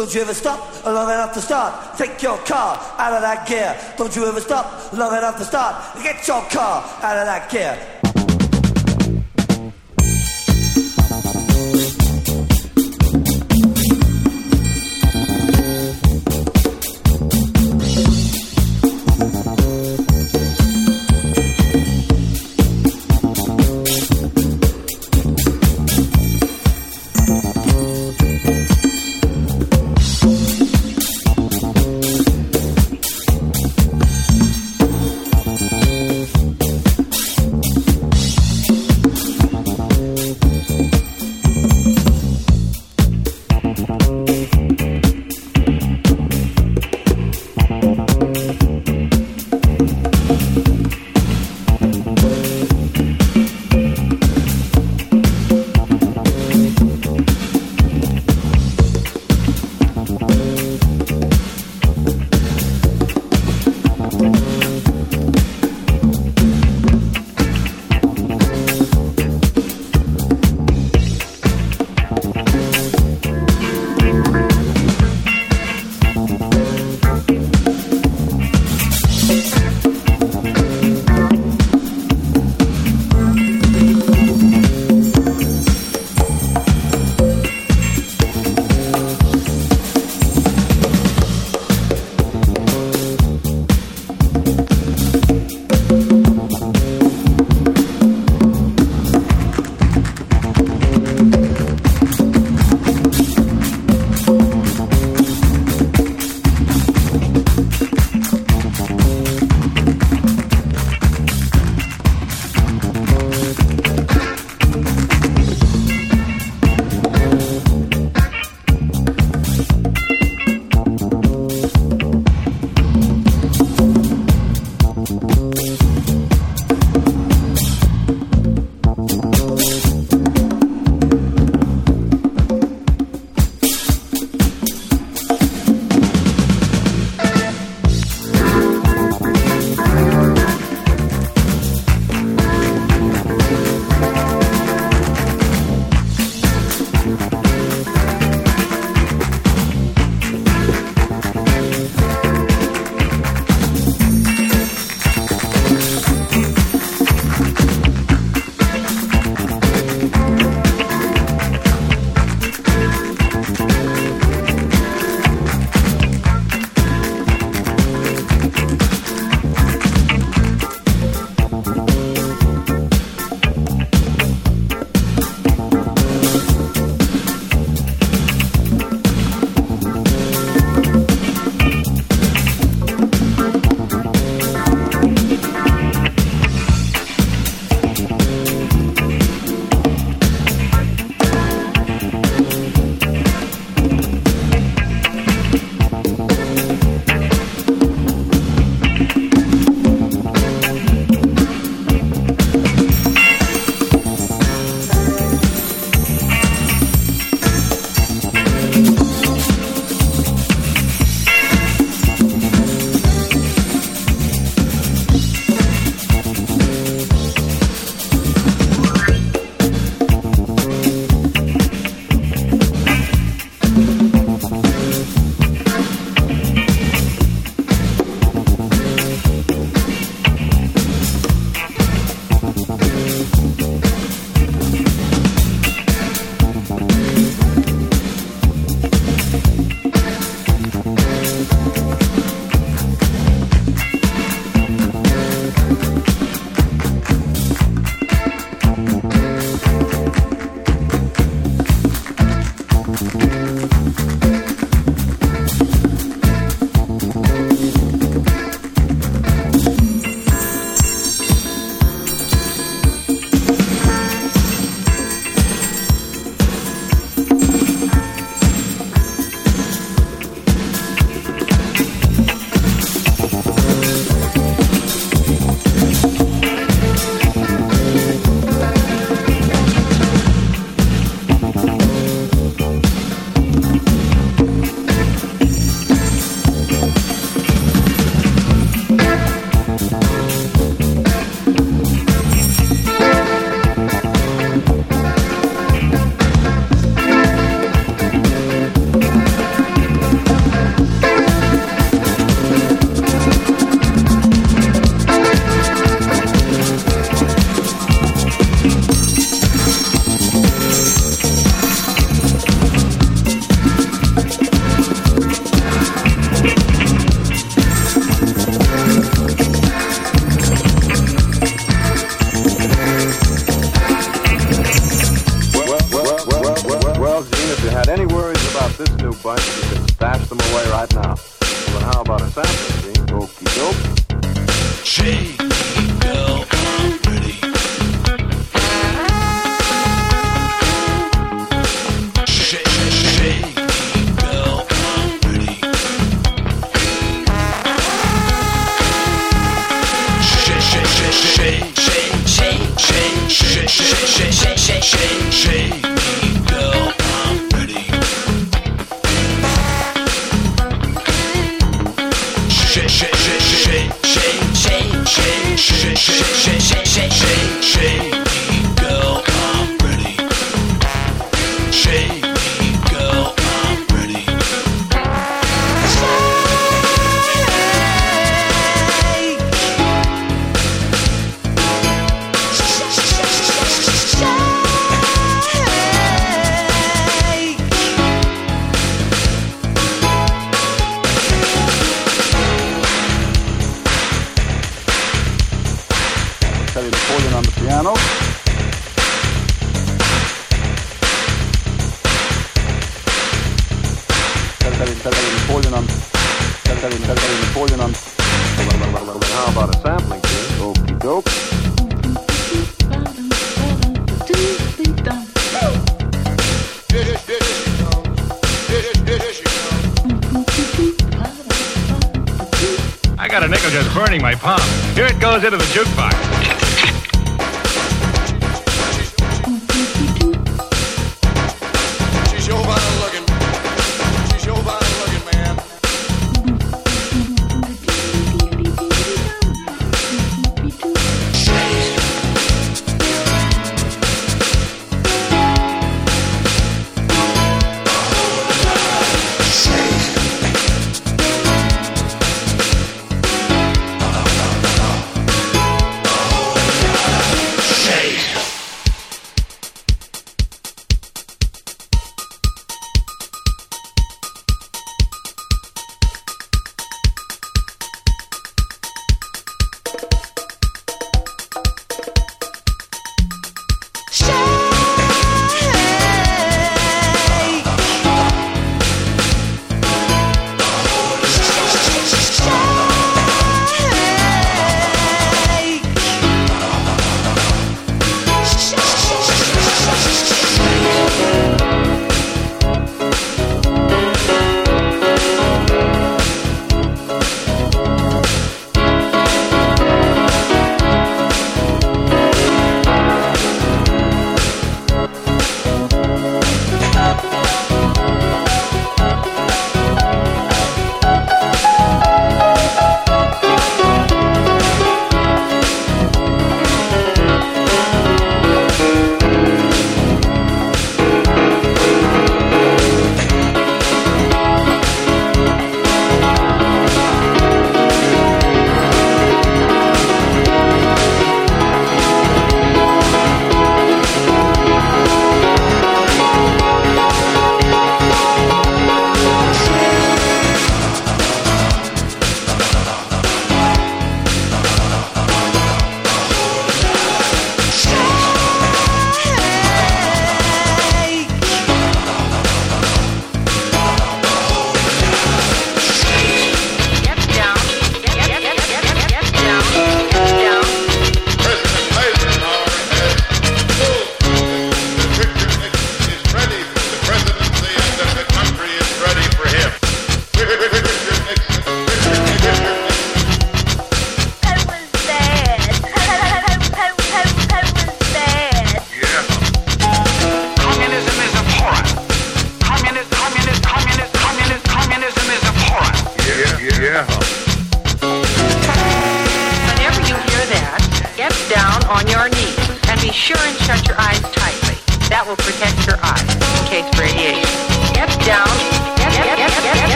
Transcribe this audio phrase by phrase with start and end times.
[0.00, 1.98] Don't you ever stop long enough to start.
[1.98, 3.76] Take your car out of that gear.
[3.98, 6.02] Don't you ever stop long enough to start.
[6.02, 7.99] Get your car out of that gear.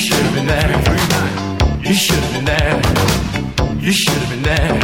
[0.00, 0.70] should've been there.
[1.82, 2.80] You should've been there.
[3.80, 4.74] You should've been there.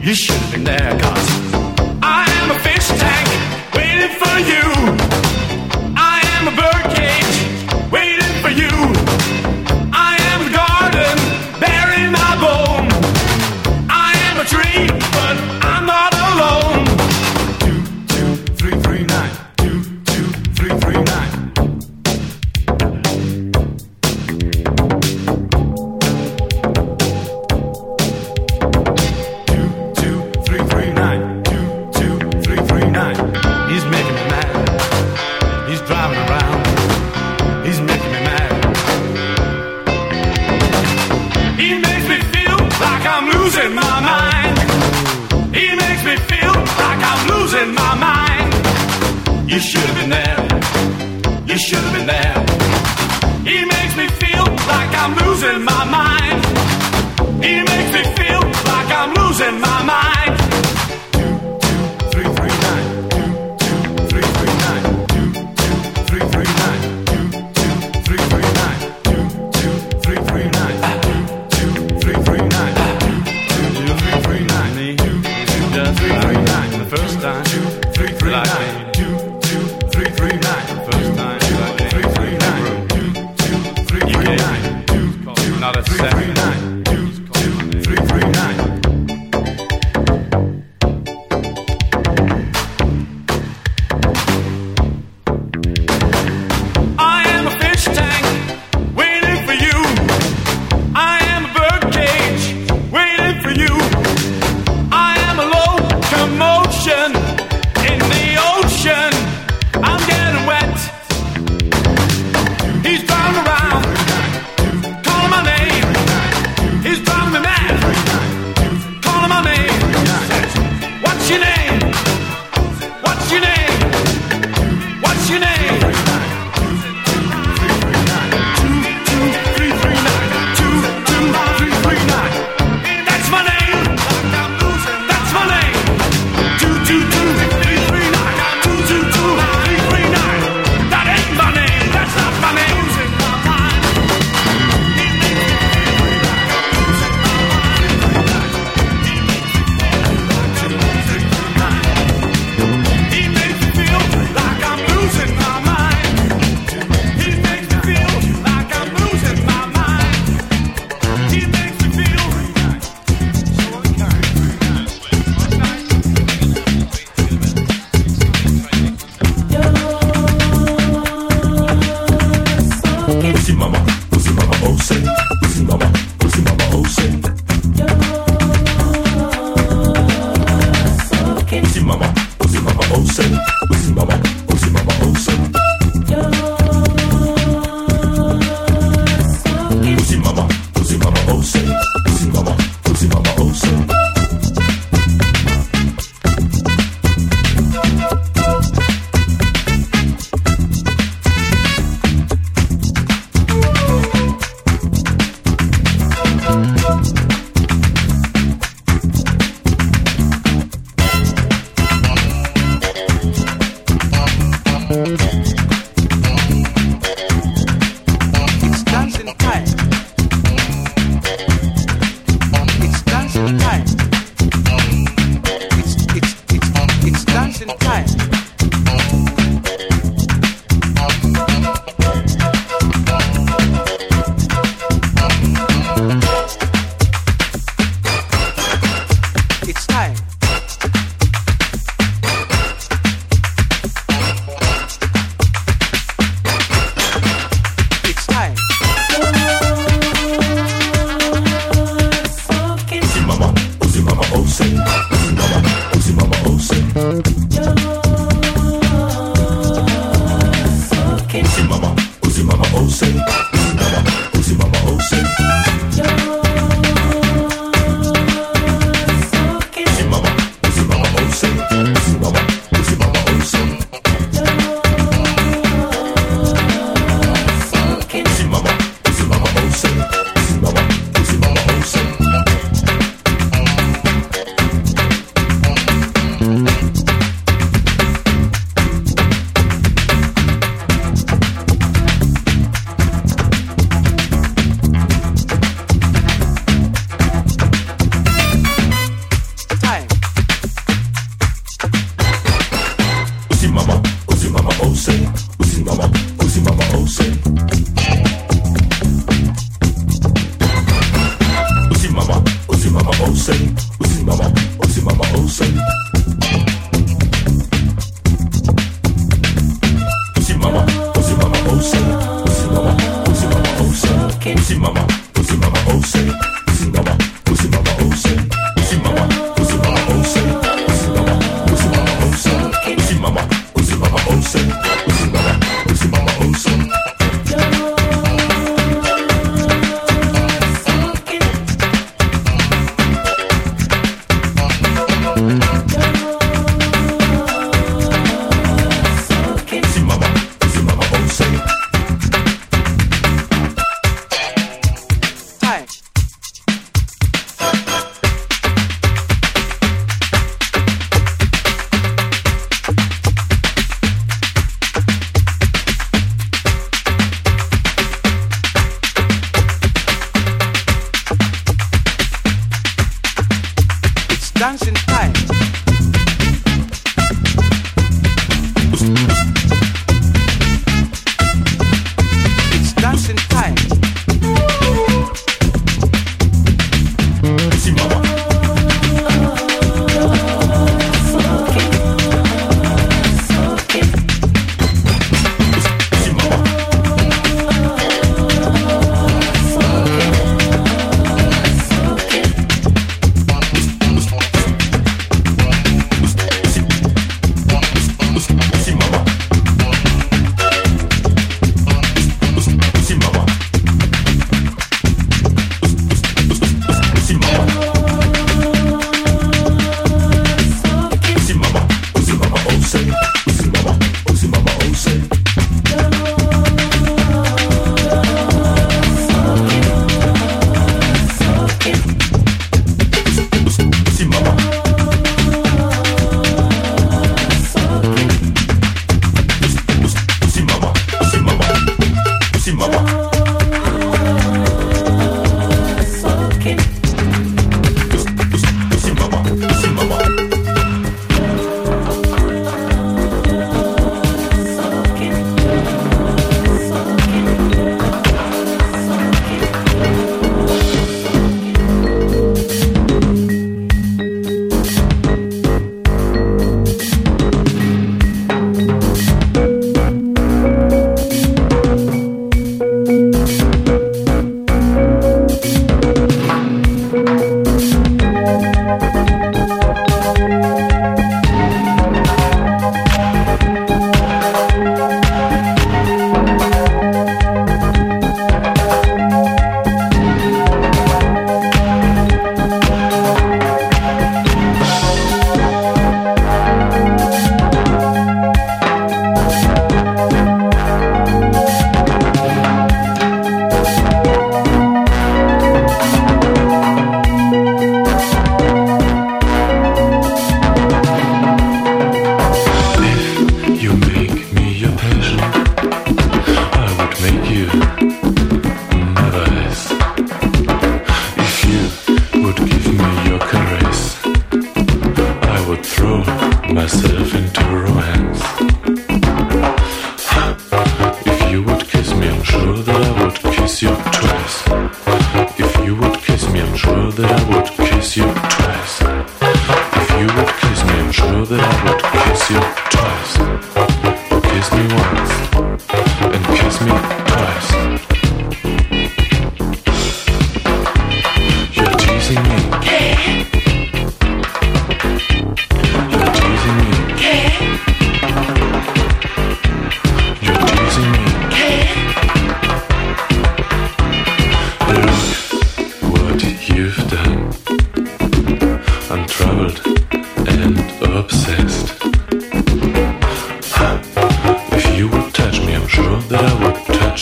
[0.00, 0.98] You should've been there.
[0.98, 1.28] Cause
[2.02, 3.28] I am a fish tank
[3.74, 5.33] waiting for you.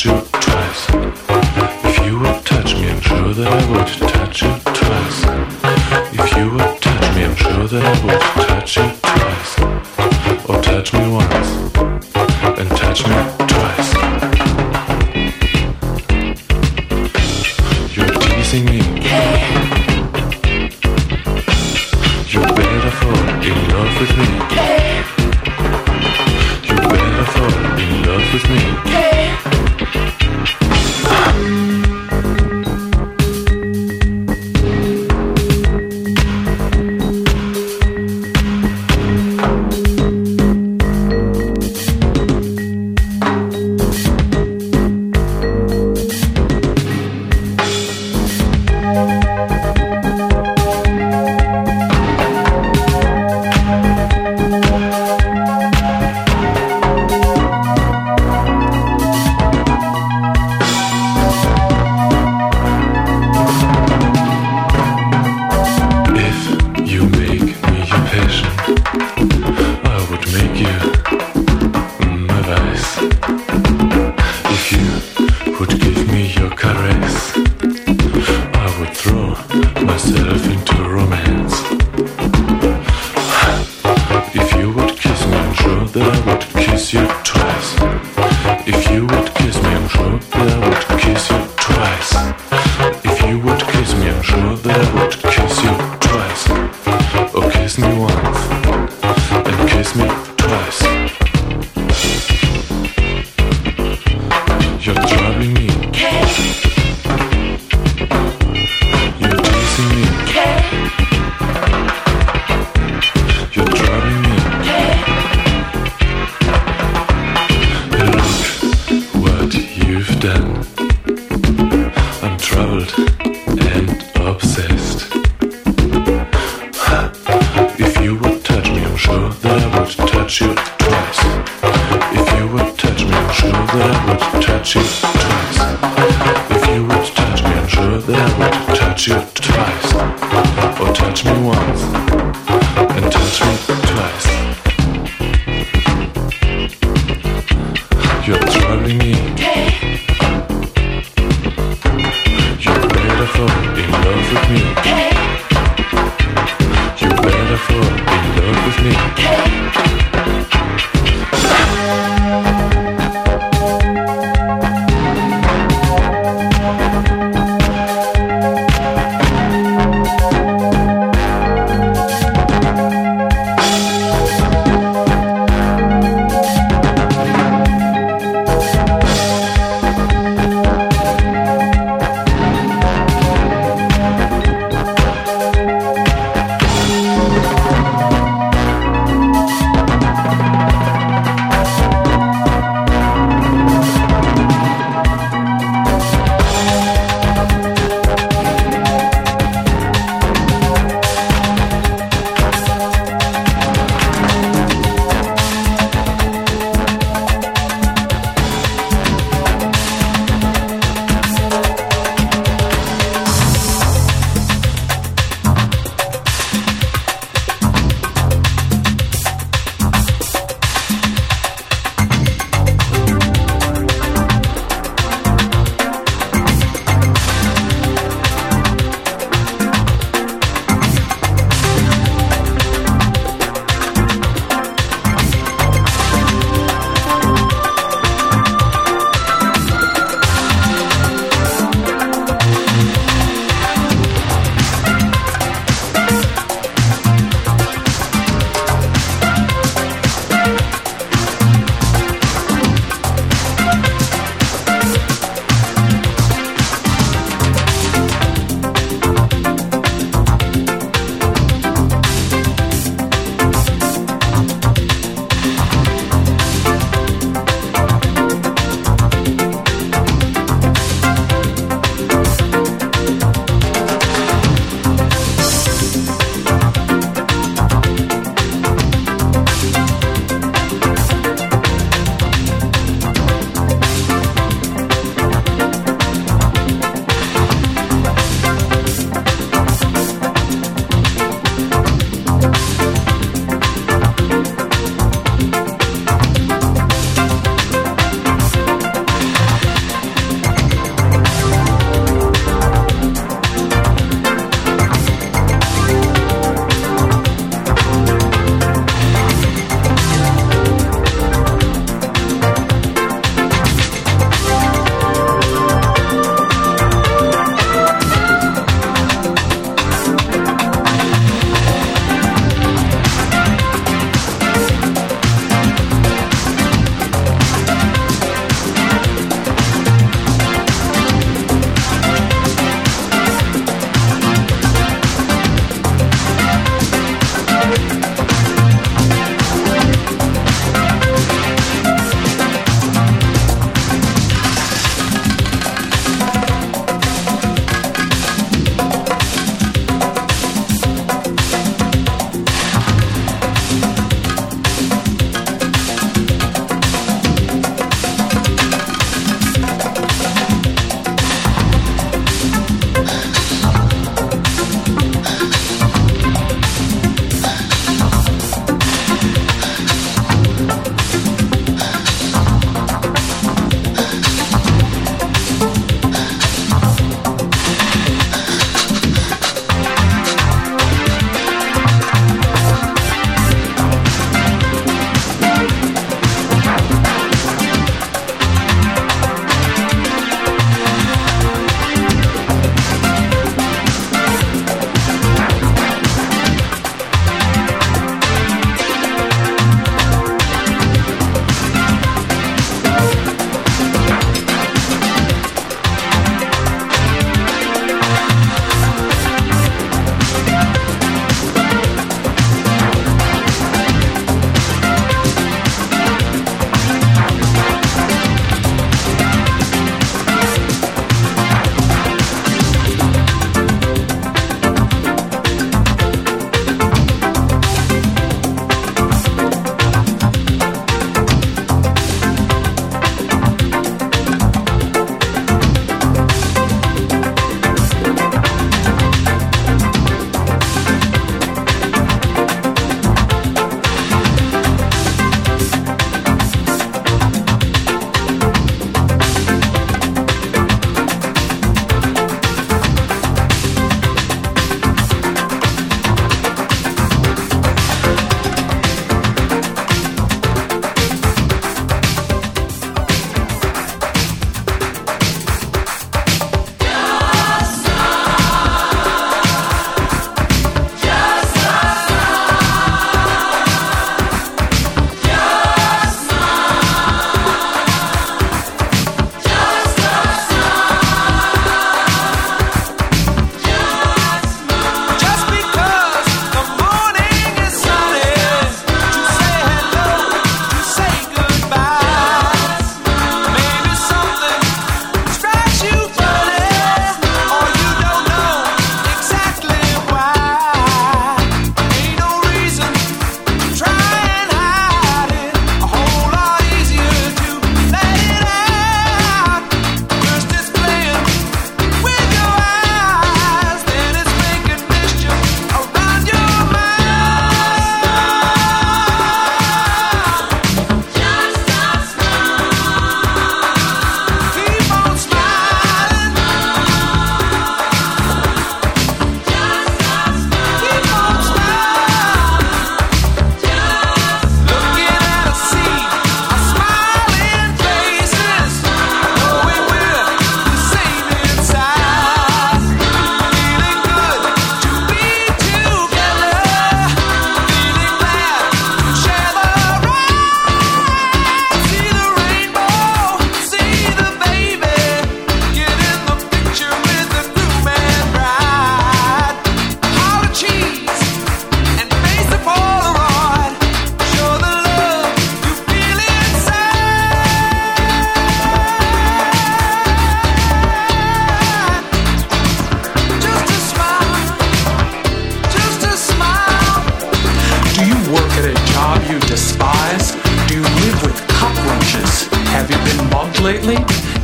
[0.02, 0.31] to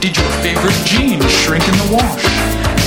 [0.09, 2.25] Did your favorite jeans shrink in the wash?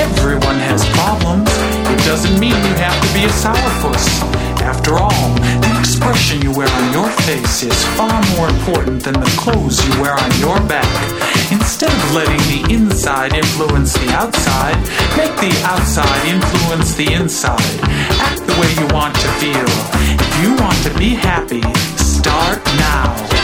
[0.02, 1.46] Everyone has problems.
[1.94, 4.26] It doesn't mean you have to be a sourpuss.
[4.66, 5.30] After all,
[5.62, 10.02] the expression you wear on your face is far more important than the clothes you
[10.02, 10.90] wear on your back.
[11.54, 14.82] Instead of letting the inside influence the outside,
[15.14, 17.78] make the outside influence the inside.
[18.18, 19.70] Act the way you want to feel.
[20.18, 21.62] If you want to be happy,
[22.02, 23.41] start now.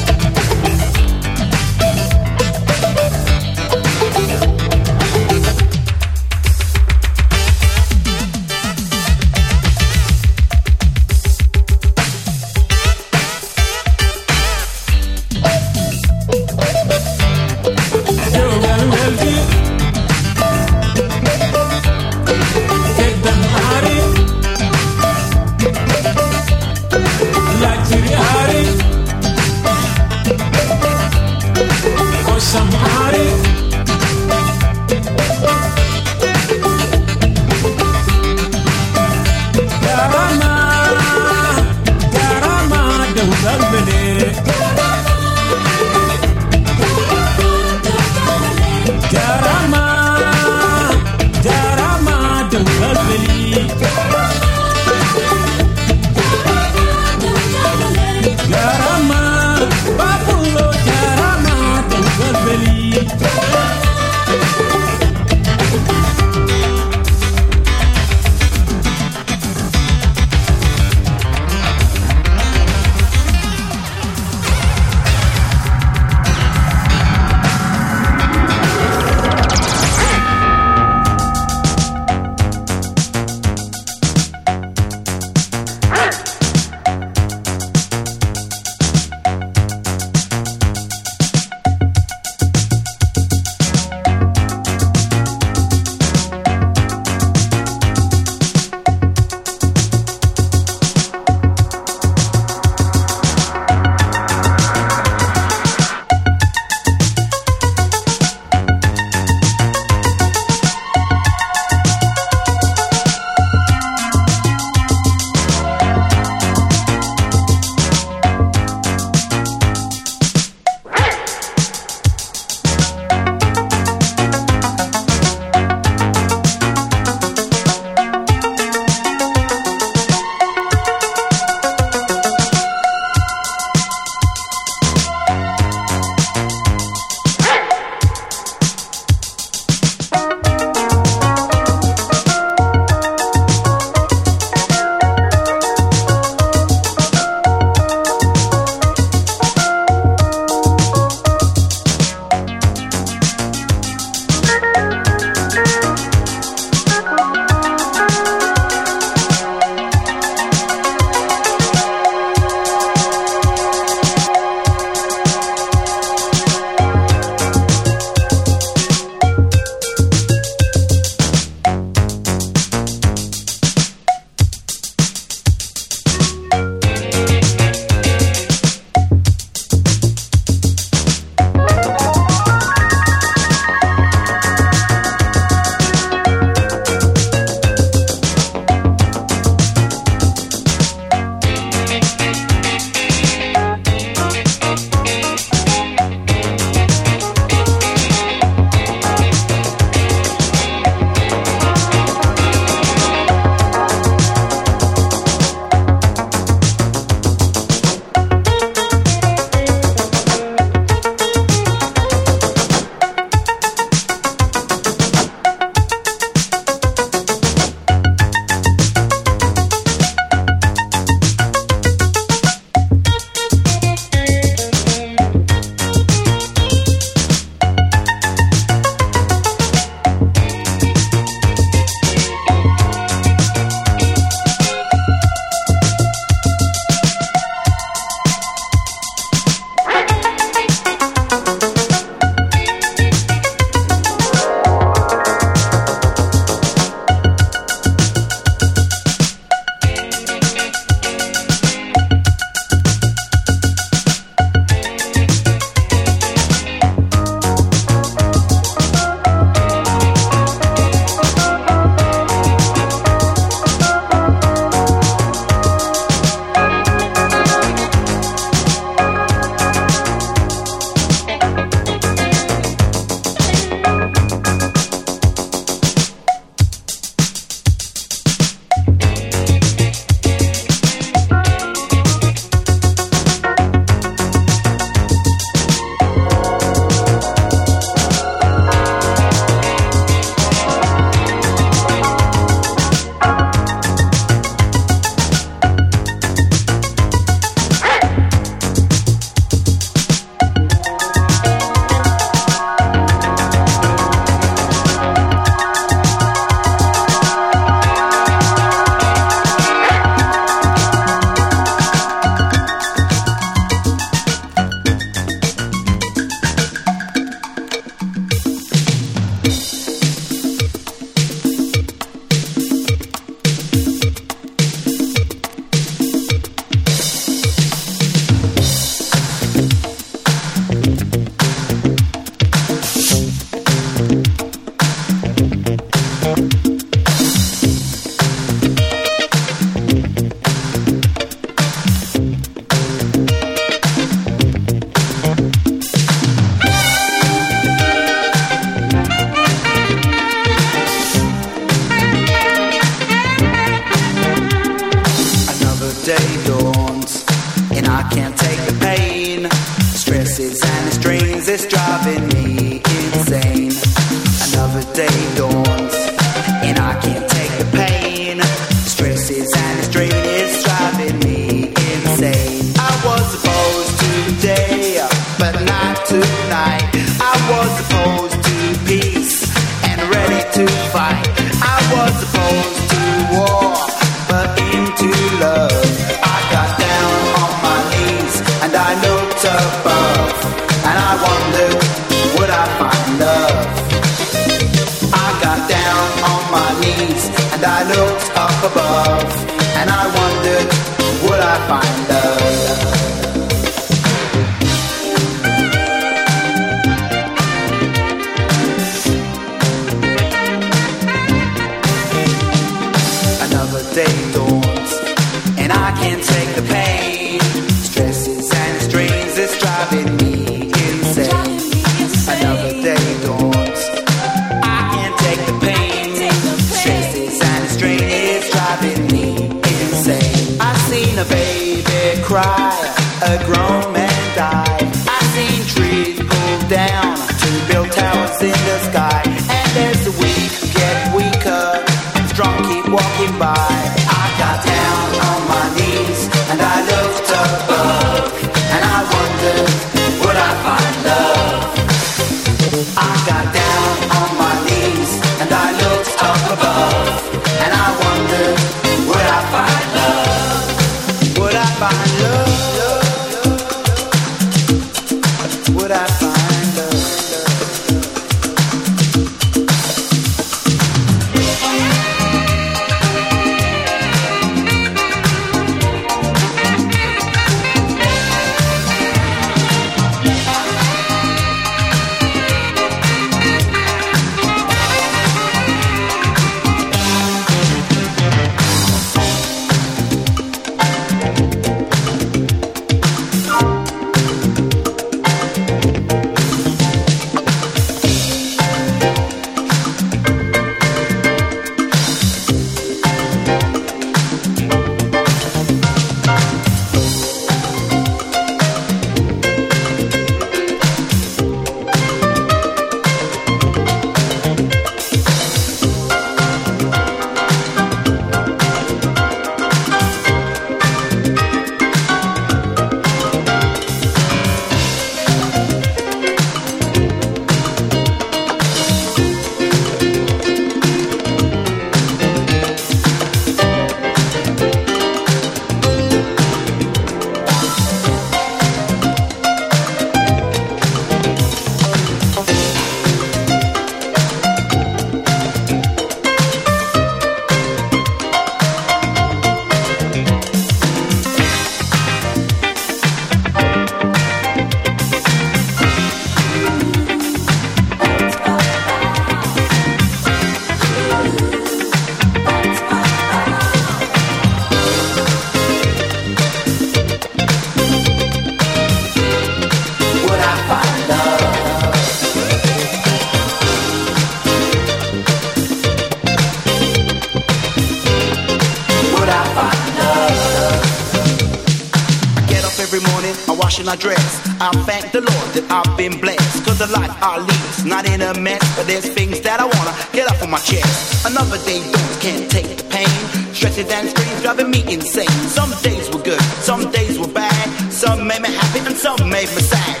[583.92, 584.40] I dress.
[584.58, 586.64] I thank the Lord that I've been blessed.
[586.64, 588.64] Cause the life I lead's not in a mess.
[588.74, 591.26] But there's things that I wanna get off of my chest.
[591.26, 593.12] Another day don't can't take the pain.
[593.52, 595.28] Stresses and screams driving me insane.
[595.44, 597.92] Some days were good, some days were bad.
[597.92, 600.00] Some made me happy and some made me sad.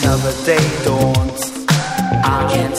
[0.00, 1.68] Another day dawns.
[2.24, 2.74] I can't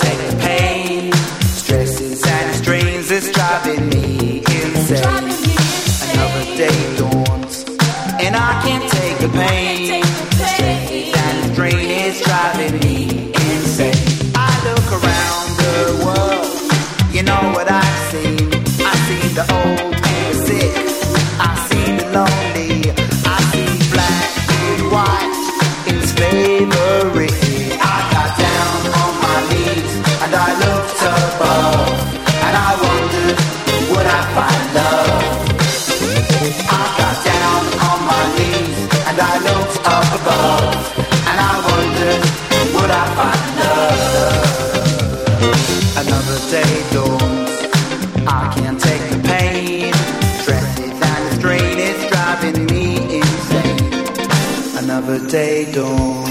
[55.32, 56.31] day dawns.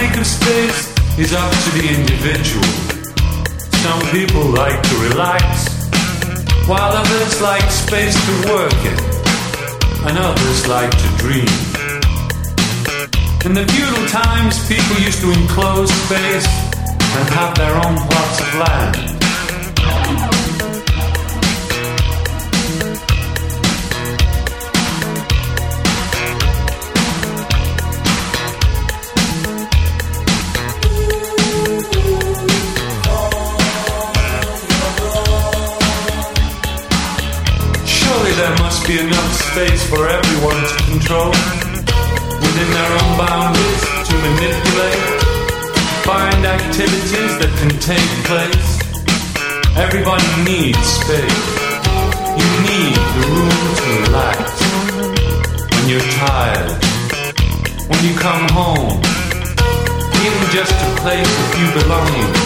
[0.00, 0.80] Make of space
[1.18, 2.70] is up to the individual.
[3.82, 5.42] Some people like to relax,
[6.68, 8.98] while others like space to work in,
[10.06, 11.50] and others like to dream.
[13.46, 16.48] In the feudal times, people used to enclose space
[17.16, 19.07] and have their own plots of land.
[38.88, 41.28] Be enough space for everyone to control
[42.40, 45.04] within their own boundaries to manipulate,
[46.08, 48.80] find activities that can take place.
[49.76, 51.40] Everybody needs space.
[52.32, 54.56] You need the room to relax.
[55.68, 56.72] When you're tired,
[57.92, 58.96] when you come home,
[60.16, 62.40] even just a place a few belongings.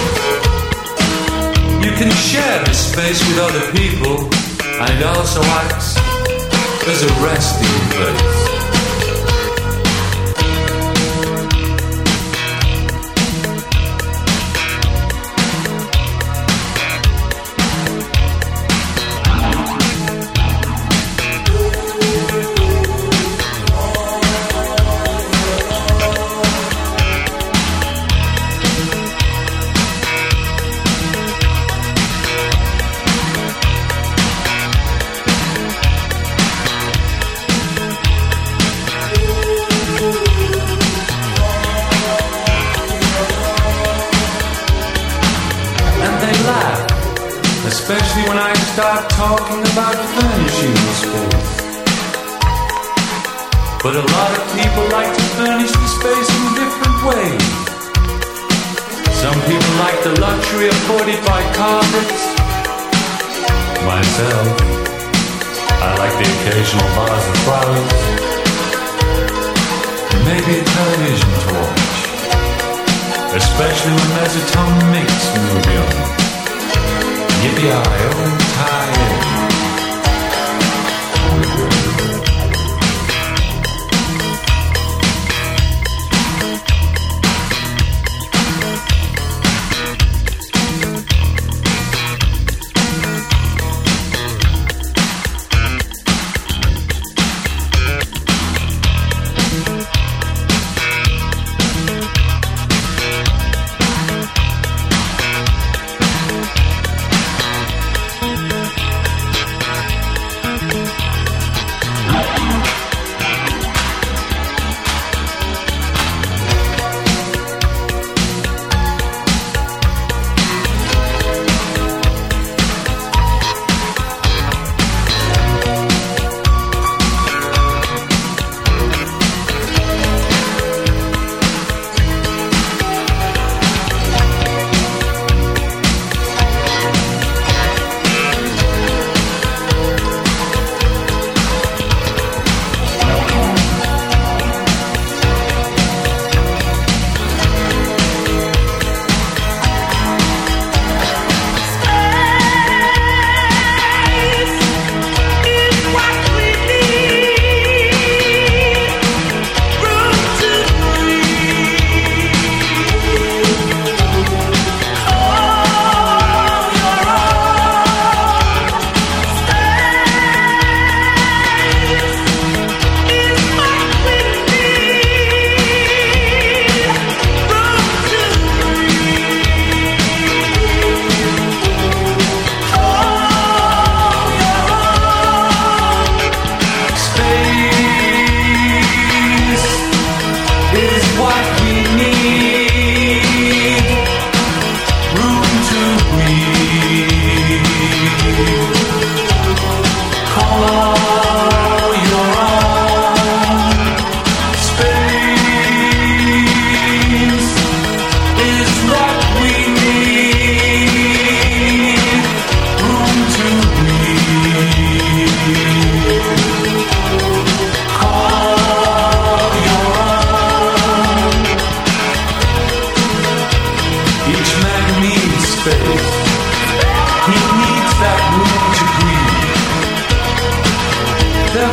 [1.87, 4.27] You can share this space with other people,
[4.83, 6.12] and it also acts
[6.89, 8.42] as a resting place.
[48.73, 51.53] Start talking about furnishing the space.
[53.85, 57.53] But a lot of people like to furnish the space in different ways.
[59.21, 62.23] Some people like the luxury afforded by carpets.
[63.85, 64.49] Myself,
[65.85, 68.01] I like the occasional vase of flowers.
[70.25, 71.93] Maybe a television to watch
[73.33, 75.09] especially when there's a Tom Mix
[75.41, 76.22] movie on.
[77.43, 79.52] Yippee-i-oh, tie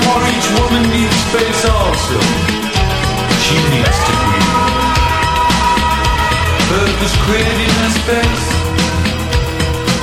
[0.06, 2.20] for each woman needs space also.
[3.46, 4.60] She needs to breathe.
[6.80, 8.46] Earth was created in space,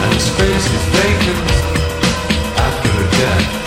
[0.04, 1.50] and space is vacant
[2.66, 3.65] after a death.